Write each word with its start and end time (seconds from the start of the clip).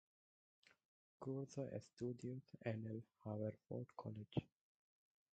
Cursó 1.19 1.71
estudios 1.73 2.41
en 2.61 2.87
el 2.87 3.05
"Haverford 3.23 3.85
College. 3.95 4.47